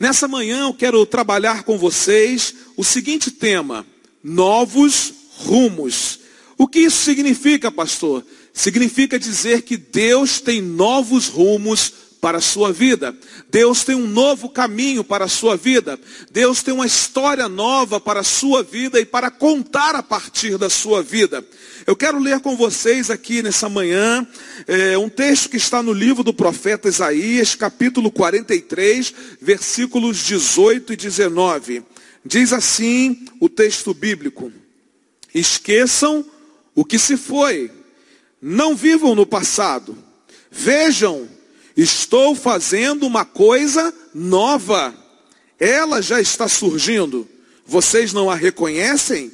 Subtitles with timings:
[0.00, 3.84] Nessa manhã eu quero trabalhar com vocês o seguinte tema:
[4.24, 6.20] novos rumos.
[6.56, 8.24] O que isso significa, pastor?
[8.54, 13.16] Significa dizer que Deus tem novos rumos para a sua vida.
[13.50, 15.98] Deus tem um novo caminho para a sua vida.
[16.30, 20.68] Deus tem uma história nova para a sua vida e para contar a partir da
[20.68, 21.44] sua vida.
[21.86, 24.26] Eu quero ler com vocês aqui nessa manhã
[24.66, 30.96] é, um texto que está no livro do profeta Isaías, capítulo 43, versículos 18 e
[30.96, 31.82] 19.
[32.24, 34.52] Diz assim o texto bíblico:
[35.34, 36.24] Esqueçam
[36.74, 37.70] o que se foi,
[38.42, 39.96] não vivam no passado,
[40.50, 41.39] vejam
[41.76, 44.94] Estou fazendo uma coisa nova.
[45.58, 47.28] Ela já está surgindo.
[47.66, 49.32] Vocês não a reconhecem?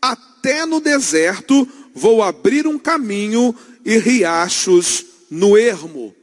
[0.00, 6.14] Até no deserto vou abrir um caminho e riachos no ermo.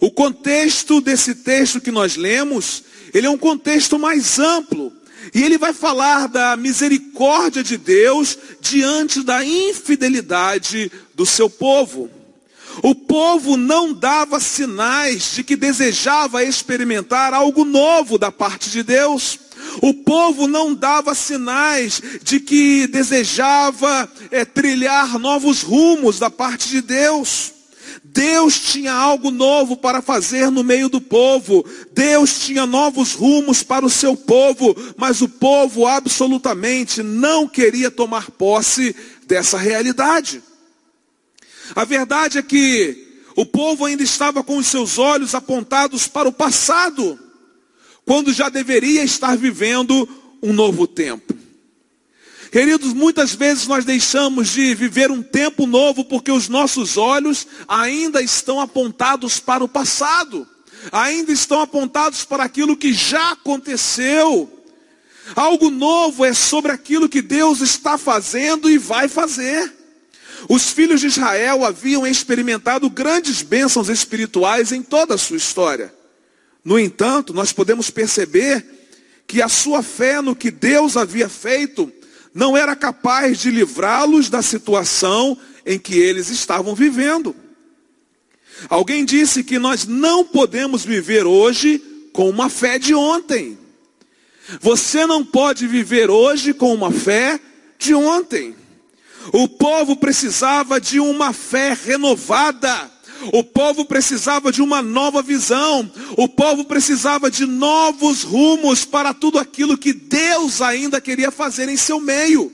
[0.00, 4.92] O contexto desse texto que nós lemos, ele é um contexto mais amplo.
[5.34, 12.10] E ele vai falar da misericórdia de Deus diante da infidelidade do seu povo.
[12.82, 19.38] O povo não dava sinais de que desejava experimentar algo novo da parte de Deus.
[19.80, 26.80] O povo não dava sinais de que desejava é, trilhar novos rumos da parte de
[26.80, 27.52] Deus.
[28.04, 31.64] Deus tinha algo novo para fazer no meio do povo.
[31.92, 38.30] Deus tinha novos rumos para o seu povo, mas o povo absolutamente não queria tomar
[38.30, 38.94] posse
[39.26, 40.42] dessa realidade.
[41.74, 46.32] A verdade é que o povo ainda estava com os seus olhos apontados para o
[46.32, 47.18] passado,
[48.04, 50.08] quando já deveria estar vivendo
[50.42, 51.34] um novo tempo.
[52.50, 58.22] Queridos, muitas vezes nós deixamos de viver um tempo novo porque os nossos olhos ainda
[58.22, 60.48] estão apontados para o passado,
[60.90, 64.50] ainda estão apontados para aquilo que já aconteceu.
[65.34, 69.75] Algo novo é sobre aquilo que Deus está fazendo e vai fazer.
[70.48, 75.92] Os filhos de Israel haviam experimentado grandes bênçãos espirituais em toda a sua história.
[76.64, 78.64] No entanto, nós podemos perceber
[79.26, 81.92] que a sua fé no que Deus havia feito
[82.32, 87.34] não era capaz de livrá-los da situação em que eles estavam vivendo.
[88.68, 91.82] Alguém disse que nós não podemos viver hoje
[92.12, 93.58] com uma fé de ontem.
[94.60, 97.40] Você não pode viver hoje com uma fé
[97.78, 98.54] de ontem.
[99.32, 102.90] O povo precisava de uma fé renovada.
[103.32, 105.90] O povo precisava de uma nova visão.
[106.16, 111.76] O povo precisava de novos rumos para tudo aquilo que Deus ainda queria fazer em
[111.76, 112.52] seu meio.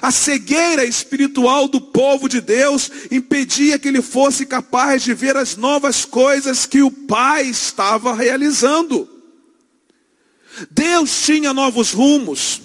[0.00, 5.56] A cegueira espiritual do povo de Deus impedia que ele fosse capaz de ver as
[5.56, 9.08] novas coisas que o Pai estava realizando.
[10.70, 12.60] Deus tinha novos rumos.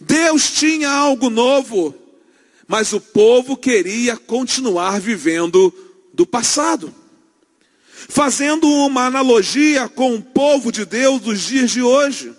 [0.00, 1.94] Deus tinha algo novo.
[2.66, 5.72] Mas o povo queria continuar vivendo
[6.12, 6.94] do passado.
[8.08, 12.34] Fazendo uma analogia com o povo de Deus dos dias de hoje.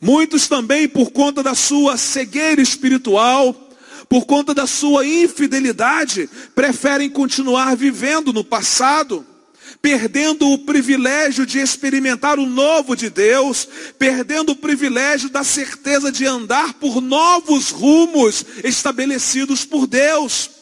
[0.00, 3.54] Muitos também, por conta da sua cegueira espiritual,
[4.08, 9.26] por conta da sua infidelidade, preferem continuar vivendo no passado
[9.82, 13.66] perdendo o privilégio de experimentar o novo de Deus,
[13.98, 20.59] perdendo o privilégio da certeza de andar por novos rumos estabelecidos por Deus.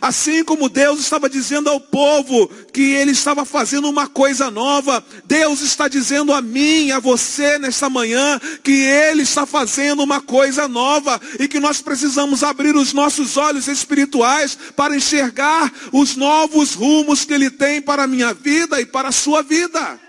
[0.00, 5.60] Assim como Deus estava dizendo ao povo que ele estava fazendo uma coisa nova, Deus
[5.60, 11.20] está dizendo a mim, a você nesta manhã, que ele está fazendo uma coisa nova
[11.38, 17.34] e que nós precisamos abrir os nossos olhos espirituais para enxergar os novos rumos que
[17.34, 20.00] ele tem para a minha vida e para a sua vida.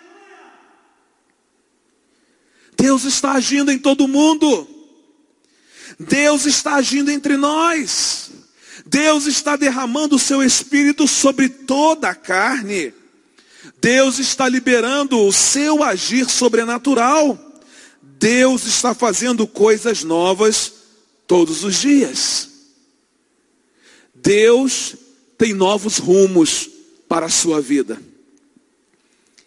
[2.77, 4.67] Deus está agindo em todo mundo.
[5.99, 8.32] Deus está agindo entre nós.
[8.85, 12.93] Deus está derramando o seu espírito sobre toda a carne.
[13.81, 17.37] Deus está liberando o seu agir sobrenatural.
[18.01, 20.73] Deus está fazendo coisas novas
[21.27, 22.49] todos os dias.
[24.13, 24.95] Deus
[25.37, 26.69] tem novos rumos
[27.07, 28.01] para a sua vida.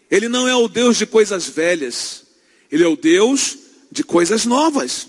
[0.09, 2.23] Ele não é o Deus de coisas velhas,
[2.71, 3.57] ele é o Deus
[3.91, 5.07] de coisas novas.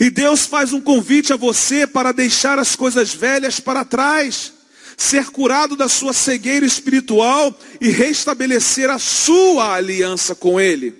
[0.00, 4.52] E Deus faz um convite a você para deixar as coisas velhas para trás,
[4.96, 10.94] ser curado da sua cegueira espiritual e restabelecer a sua aliança com Ele.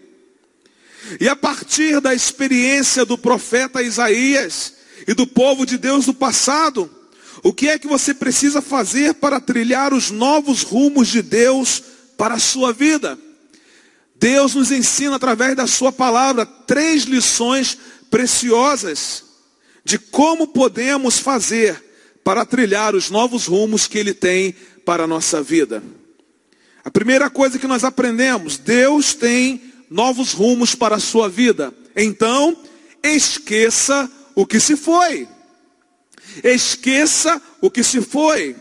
[1.21, 4.75] E a partir da experiência do profeta Isaías
[5.07, 6.91] e do povo de Deus do passado,
[7.43, 11.83] o que é que você precisa fazer para trilhar os novos rumos de Deus
[12.17, 13.19] para a sua vida?
[14.17, 17.79] Deus nos ensina através da Sua palavra três lições
[18.11, 19.25] preciosas
[19.85, 21.83] de como podemos fazer
[22.25, 25.83] para trilhar os novos rumos que Ele tem para a nossa vida.
[26.85, 31.73] A primeira coisa que nós aprendemos, Deus tem novos rumos para a sua vida.
[31.97, 32.57] Então,
[33.03, 35.29] esqueça o que se foi.
[36.45, 38.57] Esqueça o que se foi.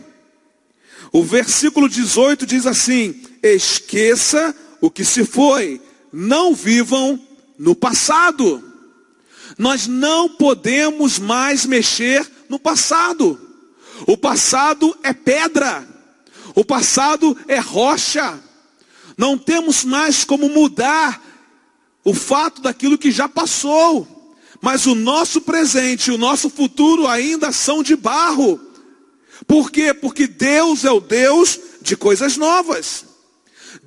[1.12, 5.80] O versículo 18 diz assim: Esqueça o que se foi,
[6.12, 7.20] não vivam
[7.58, 8.62] no passado.
[9.58, 13.38] Nós não podemos mais mexer no passado.
[14.06, 15.86] O passado é pedra,
[16.54, 18.38] o passado é rocha.
[19.16, 21.20] Não temos mais como mudar
[22.04, 24.06] o fato daquilo que já passou.
[24.60, 28.60] Mas o nosso presente e o nosso futuro ainda são de barro.
[29.46, 29.92] Por quê?
[29.92, 33.07] Porque Deus é o Deus de coisas novas.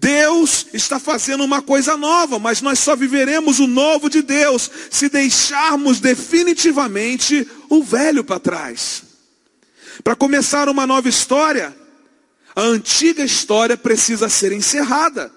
[0.01, 5.07] Deus está fazendo uma coisa nova, mas nós só viveremos o novo de Deus se
[5.07, 9.03] deixarmos definitivamente o velho para trás.
[10.03, 11.77] Para começar uma nova história,
[12.55, 15.31] a antiga história precisa ser encerrada.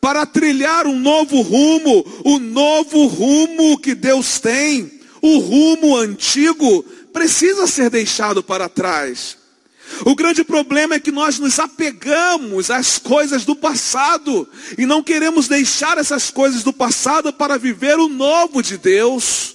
[0.00, 7.68] Para trilhar um novo rumo, o novo rumo que Deus tem, o rumo antigo, precisa
[7.68, 9.45] ser deixado para trás.
[10.04, 15.48] O grande problema é que nós nos apegamos às coisas do passado e não queremos
[15.48, 19.54] deixar essas coisas do passado para viver o novo de Deus.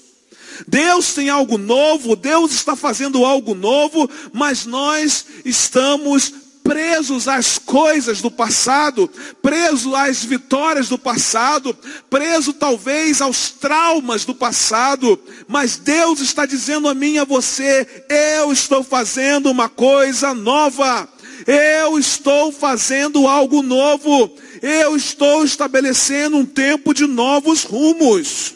[0.67, 8.21] Deus tem algo novo, Deus está fazendo algo novo, mas nós estamos presos às coisas
[8.21, 9.09] do passado,
[9.41, 11.77] preso às vitórias do passado,
[12.09, 18.05] preso talvez aos traumas do passado, mas Deus está dizendo a mim e a você:
[18.09, 21.09] eu estou fazendo uma coisa nova.
[21.47, 24.31] Eu estou fazendo algo novo.
[24.61, 28.53] Eu estou estabelecendo um tempo de novos rumos.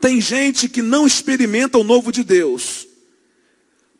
[0.00, 2.88] Tem gente que não experimenta o novo de Deus,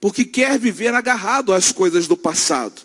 [0.02, 2.82] porque quer viver agarrado às coisas do passado.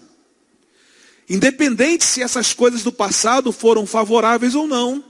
[1.27, 5.03] Independente se essas coisas do passado foram favoráveis ou não.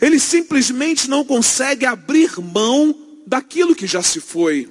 [0.00, 2.92] Ele simplesmente não consegue abrir mão
[3.24, 4.68] daquilo que já se foi.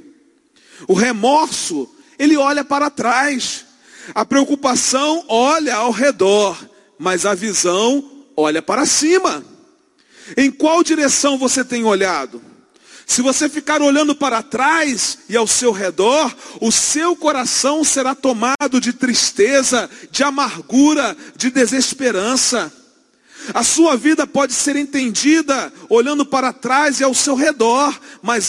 [0.89, 1.89] O remorso,
[2.19, 3.65] ele olha para trás.
[4.13, 9.41] A preocupação olha ao redor, mas a visão olha para cima.
[10.35, 12.41] Em qual direção você tem olhado?
[13.05, 18.81] Se você ficar olhando para trás e ao seu redor, o seu coração será tomado
[18.81, 22.73] de tristeza, de amargura, de desesperança.
[23.53, 28.43] A sua vida pode ser entendida olhando para trás e ao seu redor, mas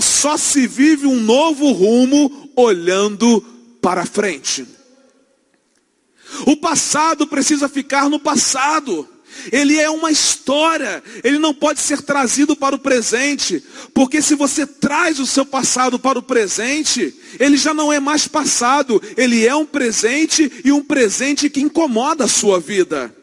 [0.00, 3.40] só se vive um novo rumo olhando
[3.82, 4.66] para frente.
[6.46, 9.08] O passado precisa ficar no passado.
[9.52, 13.62] Ele é uma história, ele não pode ser trazido para o presente,
[13.94, 18.26] porque se você traz o seu passado para o presente, ele já não é mais
[18.26, 23.14] passado, ele é um presente e um presente que incomoda a sua vida.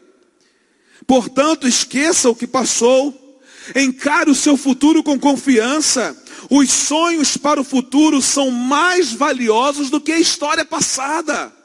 [1.06, 3.40] Portanto, esqueça o que passou,
[3.74, 6.16] encare o seu futuro com confiança.
[6.50, 11.55] Os sonhos para o futuro são mais valiosos do que a história passada.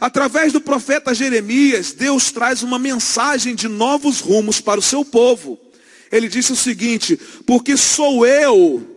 [0.00, 5.58] Através do profeta Jeremias, Deus traz uma mensagem de novos rumos para o seu povo.
[6.10, 8.96] Ele disse o seguinte: Porque sou eu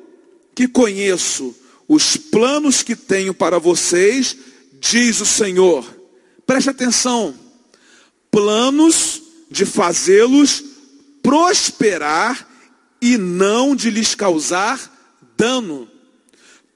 [0.54, 1.56] que conheço
[1.88, 4.36] os planos que tenho para vocês,
[4.80, 5.86] diz o Senhor.
[6.46, 7.34] Preste atenção:
[8.30, 10.64] planos de fazê-los
[11.24, 12.48] prosperar
[13.02, 14.80] e não de lhes causar
[15.38, 15.88] dano.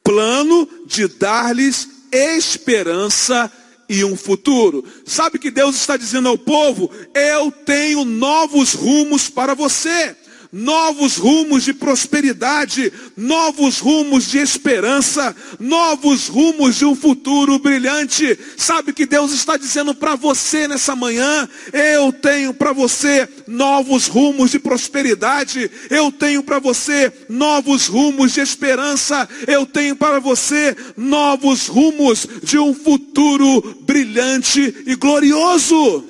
[0.03, 3.51] Plano de dar-lhes esperança
[3.87, 4.83] e um futuro.
[5.05, 10.15] Sabe que Deus está dizendo ao povo: eu tenho novos rumos para você
[10.53, 18.37] novos rumos de prosperidade, novos rumos de esperança, novos rumos de um futuro brilhante.
[18.55, 21.49] Sabe que Deus está dizendo para você nessa manhã?
[21.73, 28.41] Eu tenho para você novos rumos de prosperidade, eu tenho para você novos rumos de
[28.41, 36.05] esperança, eu tenho para você novos rumos de um futuro brilhante e glorioso.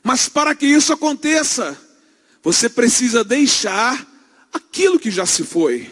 [0.00, 1.87] Mas para que isso aconteça,
[2.48, 4.10] você precisa deixar
[4.50, 5.90] aquilo que já se foi.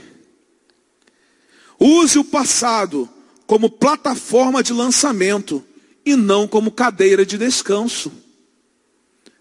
[1.78, 3.06] Use o passado
[3.46, 5.62] como plataforma de lançamento
[6.02, 8.10] e não como cadeira de descanso.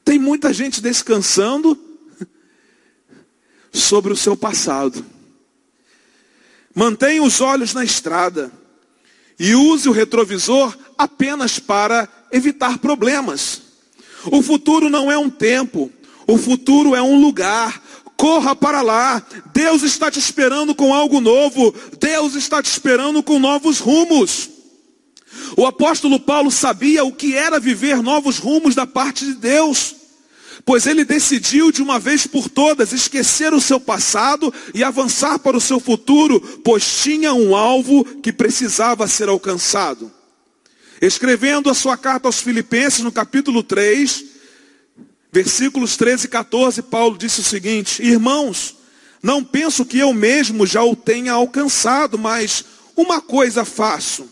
[0.04, 1.80] Tem muita gente descansando
[3.72, 5.06] sobre o seu passado.
[6.76, 8.52] Mantenha os olhos na estrada
[9.40, 13.62] e use o retrovisor apenas para evitar problemas.
[14.26, 15.90] O futuro não é um tempo,
[16.28, 17.82] o futuro é um lugar.
[18.18, 19.26] Corra para lá.
[19.54, 21.74] Deus está te esperando com algo novo.
[22.00, 24.50] Deus está te esperando com novos rumos.
[25.58, 29.96] O apóstolo Paulo sabia o que era viver novos rumos da parte de Deus,
[30.66, 35.58] pois ele decidiu de uma vez por todas esquecer o seu passado e avançar para
[35.58, 40.12] o seu futuro, pois tinha um alvo que precisava ser alcançado.
[41.02, 44.26] Escrevendo a sua carta aos Filipenses, no capítulo 3,
[45.36, 48.78] versículos 13 e 14, Paulo disse o seguinte: Irmãos,
[49.22, 52.64] não penso que eu mesmo já o tenha alcançado, mas
[52.96, 54.30] uma coisa faço,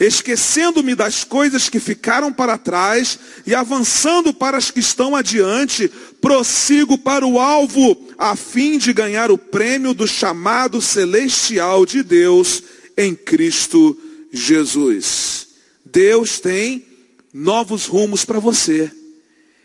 [0.00, 6.96] esquecendo-me das coisas que ficaram para trás e avançando para as que estão adiante, prossigo
[6.96, 12.62] para o alvo, a fim de ganhar o prêmio do chamado celestial de Deus
[12.96, 13.94] em Cristo
[14.32, 15.48] Jesus.
[15.84, 16.86] Deus tem
[17.34, 18.90] novos rumos para você.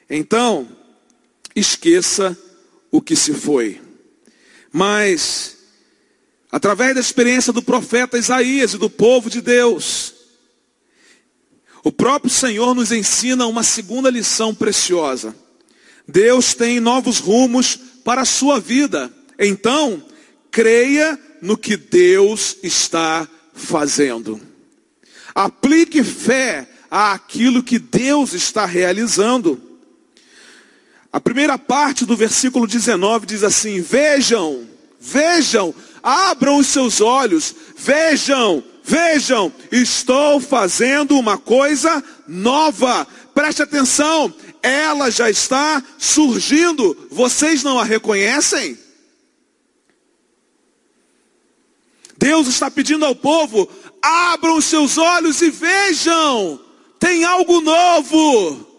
[0.10, 0.68] Então,
[1.56, 2.38] esqueça
[2.92, 3.82] o que se foi.
[4.72, 5.58] Mas,
[6.52, 10.14] através da experiência do profeta Isaías e do povo de Deus,
[11.84, 15.36] o próprio Senhor nos ensina uma segunda lição preciosa.
[16.08, 19.12] Deus tem novos rumos para a sua vida.
[19.38, 20.04] Então,
[20.50, 24.40] creia no que Deus está fazendo.
[25.36, 29.62] Aplique fé àquilo que Deus está realizando.
[31.14, 34.68] A primeira parte do versículo 19 diz assim: Vejam,
[35.00, 43.06] vejam, abram os seus olhos, vejam, vejam, estou fazendo uma coisa nova.
[43.32, 47.08] Preste atenção, ela já está surgindo.
[47.12, 48.76] Vocês não a reconhecem?
[52.18, 53.70] Deus está pedindo ao povo:
[54.02, 56.60] abram os seus olhos e vejam,
[57.00, 58.73] tem algo novo.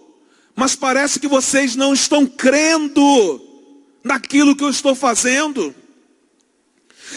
[0.55, 3.41] Mas parece que vocês não estão crendo
[4.03, 5.75] naquilo que eu estou fazendo.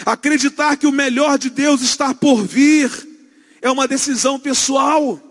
[0.06, 2.92] Acreditar que o melhor de Deus está por vir
[3.62, 5.22] é uma decisão pessoal.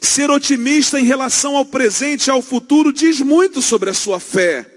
[0.00, 4.72] Ser otimista em relação ao presente e ao futuro diz muito sobre a sua fé.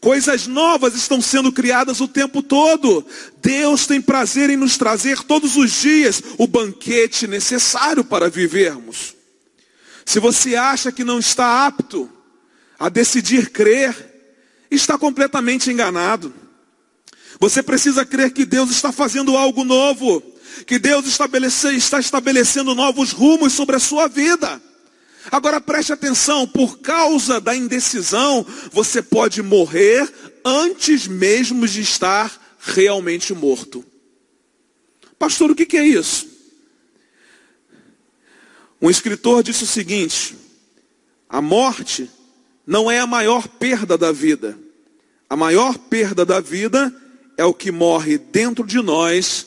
[0.00, 3.04] Coisas novas estão sendo criadas o tempo todo.
[3.42, 9.17] Deus tem prazer em nos trazer todos os dias o banquete necessário para vivermos.
[10.08, 12.10] Se você acha que não está apto
[12.78, 13.94] a decidir crer,
[14.70, 16.32] está completamente enganado.
[17.38, 20.22] Você precisa crer que Deus está fazendo algo novo,
[20.66, 24.62] que Deus está estabelecendo novos rumos sobre a sua vida.
[25.30, 30.10] Agora preste atenção, por causa da indecisão, você pode morrer
[30.42, 33.84] antes mesmo de estar realmente morto.
[35.18, 36.37] Pastor, o que é isso?
[38.80, 40.36] Um escritor disse o seguinte:
[41.28, 42.10] a morte
[42.66, 44.58] não é a maior perda da vida.
[45.28, 46.94] A maior perda da vida
[47.36, 49.46] é o que morre dentro de nós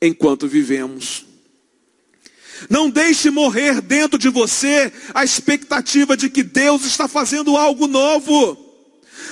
[0.00, 1.26] enquanto vivemos.
[2.68, 8.66] Não deixe morrer dentro de você a expectativa de que Deus está fazendo algo novo.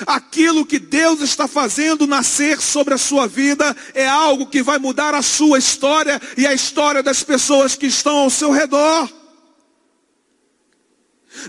[0.06, 5.14] Aquilo que Deus está fazendo nascer sobre a sua vida é algo que vai mudar
[5.14, 9.10] a sua história e a história das pessoas que estão ao seu redor.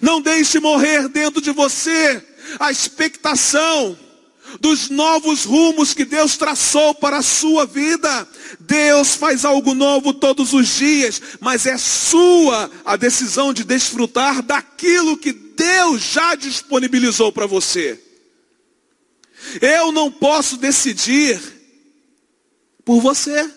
[0.01, 2.23] Não deixe morrer dentro de você
[2.59, 3.97] a expectação
[4.59, 8.27] dos novos rumos que Deus traçou para a sua vida.
[8.59, 15.17] Deus faz algo novo todos os dias, mas é sua a decisão de desfrutar daquilo
[15.17, 18.01] que Deus já disponibilizou para você.
[19.61, 21.39] Eu não posso decidir
[22.83, 23.56] por você.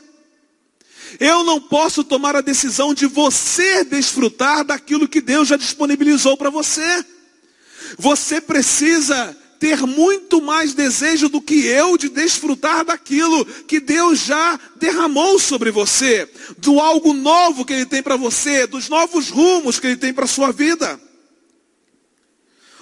[1.18, 6.50] Eu não posso tomar a decisão de você desfrutar daquilo que Deus já disponibilizou para
[6.50, 7.04] você.
[7.98, 14.58] Você precisa ter muito mais desejo do que eu de desfrutar daquilo que Deus já
[14.76, 16.26] derramou sobre você,
[16.56, 20.24] do algo novo que Ele tem para você, dos novos rumos que Ele tem para
[20.24, 20.98] a sua vida.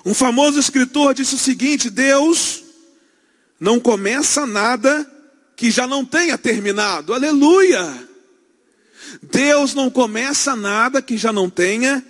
[0.04, 2.62] Um famoso escritor disse o seguinte: Deus
[3.58, 5.04] não começa nada
[5.56, 7.12] que já não tenha terminado.
[7.12, 8.07] Aleluia!
[9.22, 12.04] Deus não começa nada que já não tenha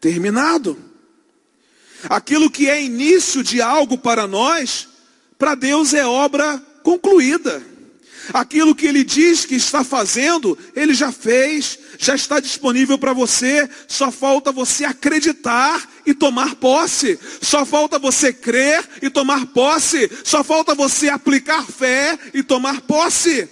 [0.00, 0.78] terminado.
[2.08, 4.88] Aquilo que é início de algo para nós,
[5.38, 7.62] para Deus é obra concluída.
[8.32, 13.68] Aquilo que Ele diz que está fazendo, Ele já fez, já está disponível para você,
[13.86, 20.44] só falta você acreditar e tomar posse, só falta você crer e tomar posse, só
[20.44, 23.48] falta você aplicar fé e tomar posse.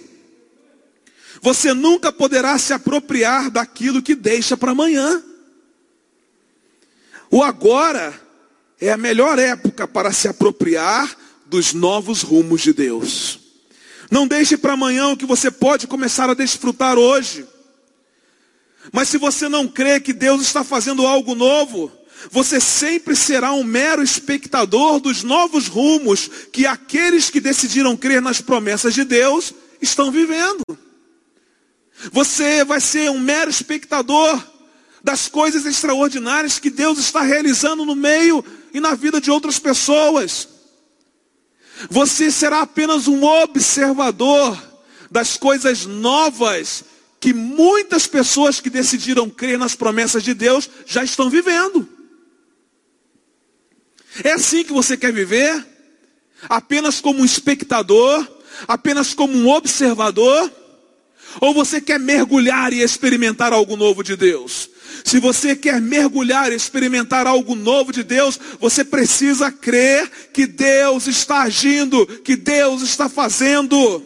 [1.41, 5.23] Você nunca poderá se apropriar daquilo que deixa para amanhã.
[7.29, 8.13] O agora
[8.79, 11.15] é a melhor época para se apropriar
[11.45, 13.39] dos novos rumos de Deus.
[14.09, 17.45] Não deixe para amanhã o que você pode começar a desfrutar hoje.
[18.91, 21.91] Mas se você não crê que Deus está fazendo algo novo,
[22.31, 28.41] você sempre será um mero espectador dos novos rumos que aqueles que decidiram crer nas
[28.41, 30.63] promessas de Deus estão vivendo.
[32.11, 34.43] Você vai ser um mero espectador
[35.03, 40.47] das coisas extraordinárias que Deus está realizando no meio e na vida de outras pessoas.
[41.89, 44.61] Você será apenas um observador
[45.09, 46.83] das coisas novas
[47.19, 51.87] que muitas pessoas que decidiram crer nas promessas de Deus já estão vivendo.
[54.23, 55.65] É assim que você quer viver?
[56.49, 58.27] Apenas como um espectador?
[58.67, 60.51] Apenas como um observador?
[61.39, 64.69] Ou você quer mergulhar e experimentar algo novo de Deus?
[65.03, 71.07] Se você quer mergulhar e experimentar algo novo de Deus, você precisa crer que Deus
[71.07, 74.03] está agindo, que Deus está fazendo.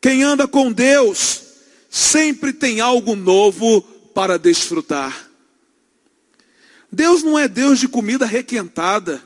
[0.00, 1.42] Quem anda com Deus
[1.88, 3.82] sempre tem algo novo
[4.14, 5.28] para desfrutar.
[6.90, 9.22] Deus não é Deus de comida requentada.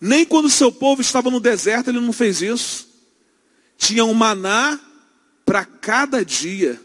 [0.00, 2.88] Nem quando seu povo estava no deserto, ele não fez isso.
[3.76, 4.78] Tinha um maná
[5.50, 6.80] para cada dia.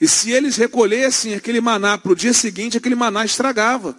[0.00, 3.96] E se eles recolhessem aquele maná para o dia seguinte, aquele maná estragava.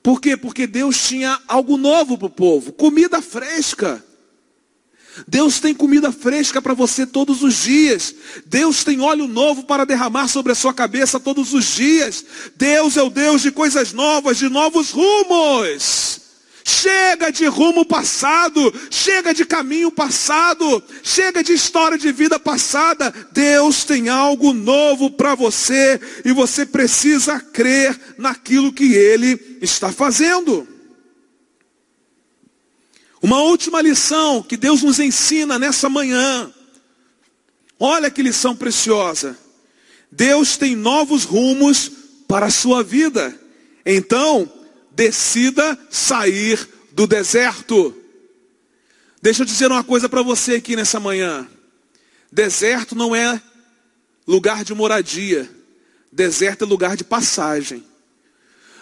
[0.00, 0.36] Por quê?
[0.36, 4.00] Porque Deus tinha algo novo para o povo, comida fresca.
[5.26, 8.14] Deus tem comida fresca para você todos os dias.
[8.46, 12.24] Deus tem óleo novo para derramar sobre a sua cabeça todos os dias.
[12.54, 16.25] Deus é o Deus de coisas novas, de novos rumos.
[16.68, 23.14] Chega de rumo passado, chega de caminho passado, chega de história de vida passada.
[23.30, 30.66] Deus tem algo novo para você e você precisa crer naquilo que Ele está fazendo.
[33.22, 36.52] Uma última lição que Deus nos ensina nessa manhã.
[37.78, 39.38] Olha que lição preciosa.
[40.10, 41.92] Deus tem novos rumos
[42.26, 43.32] para a sua vida.
[43.84, 44.50] Então,
[44.96, 47.94] decida sair do deserto.
[49.20, 51.46] Deixa eu dizer uma coisa para você aqui nessa manhã.
[52.32, 53.40] Deserto não é
[54.26, 55.48] lugar de moradia.
[56.10, 57.84] Deserto é lugar de passagem.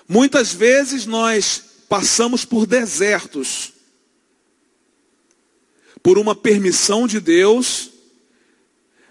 [0.08, 3.72] Muitas vezes nós passamos por desertos,
[6.00, 7.90] por uma permissão de Deus,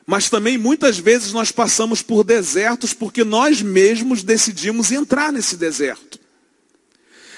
[0.05, 6.22] mas também muitas vezes nós passamos por desertos porque nós mesmos decidimos entrar nesse deserto.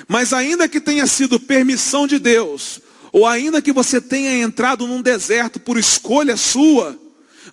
[0.07, 2.79] Mas ainda que tenha sido permissão de Deus,
[3.11, 6.99] ou ainda que você tenha entrado num deserto por escolha sua,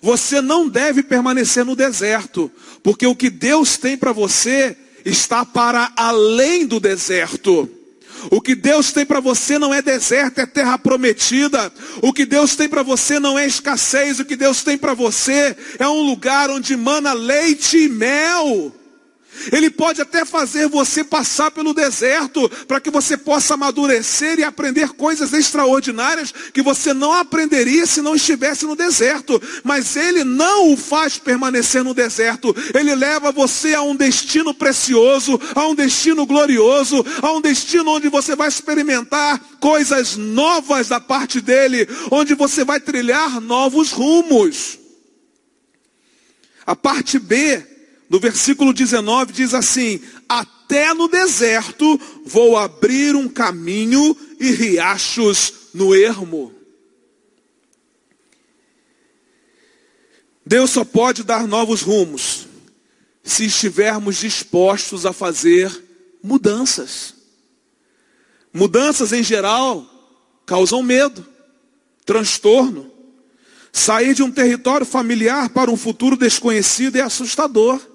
[0.01, 2.51] você não deve permanecer no deserto,
[2.83, 7.69] porque o que Deus tem para você está para além do deserto.
[8.29, 11.71] O que Deus tem para você não é deserto, é terra prometida.
[12.01, 14.19] O que Deus tem para você não é escassez.
[14.19, 18.71] O que Deus tem para você é um lugar onde mana leite e mel.
[19.51, 24.89] Ele pode até fazer você passar pelo deserto para que você possa amadurecer e aprender
[24.89, 29.41] coisas extraordinárias que você não aprenderia se não estivesse no deserto.
[29.63, 32.55] Mas ele não o faz permanecer no deserto.
[32.73, 38.09] Ele leva você a um destino precioso, a um destino glorioso, a um destino onde
[38.09, 44.79] você vai experimentar coisas novas da parte dele, onde você vai trilhar novos rumos.
[46.65, 47.72] A parte B
[48.13, 49.99] no versículo 19 diz assim:
[50.29, 56.53] Até no deserto vou abrir um caminho e riachos no ermo.
[60.45, 62.45] Deus só pode dar novos rumos
[63.23, 65.71] se estivermos dispostos a fazer
[66.21, 67.15] mudanças.
[68.53, 69.89] Mudanças em geral
[70.45, 71.25] causam medo,
[72.05, 72.91] transtorno.
[73.71, 77.92] Sair de um território familiar para um futuro desconhecido é assustador.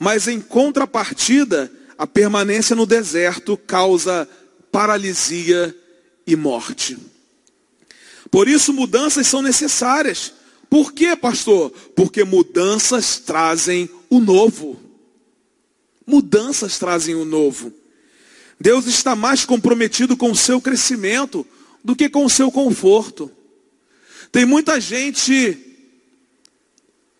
[0.00, 4.26] Mas em contrapartida, a permanência no deserto causa
[4.72, 5.76] paralisia
[6.26, 6.96] e morte.
[8.30, 10.32] Por isso, mudanças são necessárias.
[10.70, 11.70] Por quê, pastor?
[11.94, 14.80] Porque mudanças trazem o novo.
[16.06, 17.70] Mudanças trazem o novo.
[18.58, 21.46] Deus está mais comprometido com o seu crescimento
[21.84, 23.30] do que com o seu conforto.
[24.32, 25.58] Tem muita gente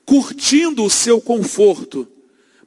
[0.06, 2.08] curtindo o seu conforto,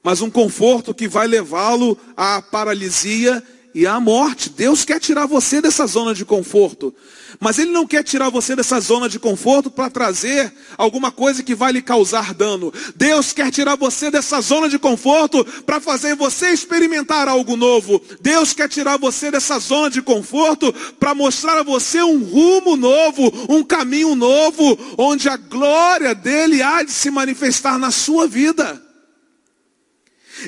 [0.03, 3.41] mas um conforto que vai levá-lo à paralisia
[3.73, 4.49] e à morte.
[4.49, 6.93] Deus quer tirar você dessa zona de conforto.
[7.39, 11.55] Mas Ele não quer tirar você dessa zona de conforto para trazer alguma coisa que
[11.55, 12.71] vai lhe causar dano.
[12.95, 18.01] Deus quer tirar você dessa zona de conforto para fazer você experimentar algo novo.
[18.21, 23.31] Deus quer tirar você dessa zona de conforto para mostrar a você um rumo novo,
[23.49, 28.92] um caminho novo, onde a glória dele há de se manifestar na sua vida.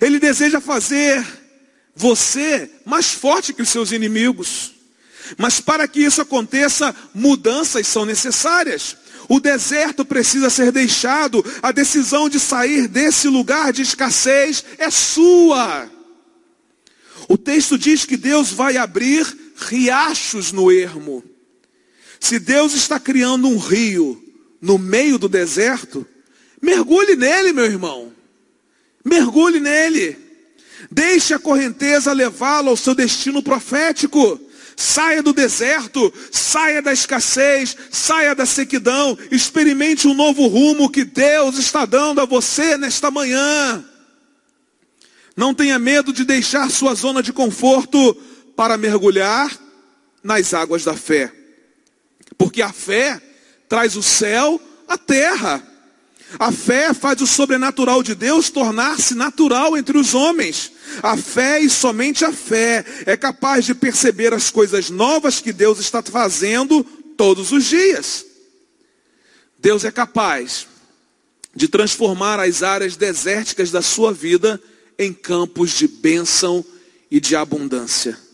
[0.01, 1.25] Ele deseja fazer
[1.95, 4.73] você mais forte que os seus inimigos.
[5.37, 8.97] Mas para que isso aconteça, mudanças são necessárias.
[9.27, 15.89] O deserto precisa ser deixado, a decisão de sair desse lugar de escassez é sua.
[17.27, 19.25] O texto diz que Deus vai abrir
[19.57, 21.23] riachos no ermo.
[22.19, 24.21] Se Deus está criando um rio
[24.61, 26.05] no meio do deserto,
[26.61, 28.14] mergulhe nele, meu irmão.
[29.05, 30.17] Mergulhe nele.
[30.89, 34.41] Deixe a correnteza levá-lo ao seu destino profético.
[34.75, 41.57] Saia do deserto, saia da escassez, saia da sequidão, experimente um novo rumo que Deus
[41.57, 43.85] está dando a você nesta manhã.
[45.35, 48.15] Não tenha medo de deixar sua zona de conforto
[48.55, 49.49] para mergulhar
[50.21, 51.31] nas águas da fé.
[52.37, 53.21] Porque a fé
[53.69, 55.63] traz o céu à terra.
[56.39, 60.71] A fé faz o sobrenatural de Deus tornar-se natural entre os homens.
[61.01, 65.79] A fé e somente a fé é capaz de perceber as coisas novas que Deus
[65.79, 66.83] está fazendo
[67.17, 68.25] todos os dias.
[69.57, 70.67] Deus é capaz
[71.55, 74.61] de transformar as áreas desérticas da sua vida
[74.99, 76.63] em campos de bênção
[77.09, 78.24] e de abundância.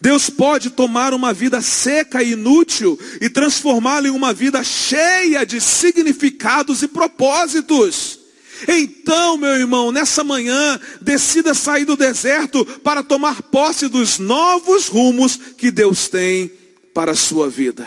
[0.00, 5.60] Deus pode tomar uma vida seca e inútil e transformá-la em uma vida cheia de
[5.60, 8.18] significados e propósitos.
[8.66, 15.36] Então, meu irmão, nessa manhã, decida sair do deserto para tomar posse dos novos rumos
[15.36, 16.50] que Deus tem
[16.94, 17.86] para a sua vida.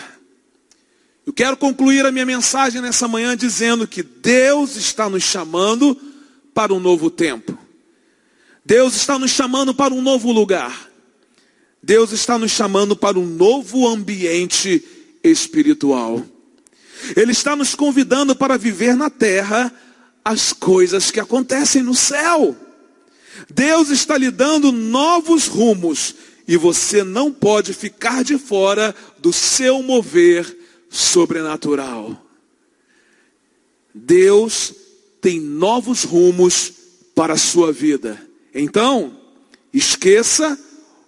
[1.26, 5.98] Eu quero concluir a minha mensagem nessa manhã dizendo que Deus está nos chamando
[6.54, 7.58] para um novo tempo.
[8.66, 10.93] Deus está nos chamando para um novo lugar.
[11.84, 14.82] Deus está nos chamando para um novo ambiente
[15.22, 16.26] espiritual.
[17.14, 19.70] Ele está nos convidando para viver na terra
[20.24, 22.56] as coisas que acontecem no céu.
[23.54, 26.16] Deus está lhe dando novos rumos
[26.48, 30.58] e você não pode ficar de fora do seu mover
[30.90, 32.18] sobrenatural.
[33.94, 34.74] Deus
[35.20, 36.72] tem novos rumos
[37.14, 38.26] para a sua vida.
[38.56, 39.20] Então,
[39.74, 40.58] esqueça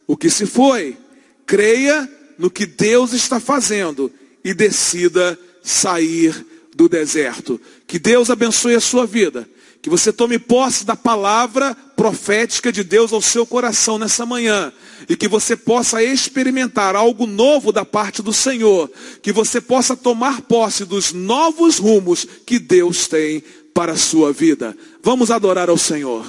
[0.08, 0.98] o que se foi.
[1.46, 4.12] Creia no que Deus está fazendo
[4.44, 7.60] e decida sair do deserto.
[7.88, 9.48] Que Deus abençoe a sua vida.
[9.82, 14.74] Que você tome posse da palavra profética de Deus ao seu coração nessa manhã.
[15.08, 18.92] E que você possa experimentar algo novo da parte do Senhor.
[19.22, 24.76] Que você possa tomar posse dos novos rumos que Deus tem para a sua vida.
[25.04, 26.26] Vamos adorar ao Senhor.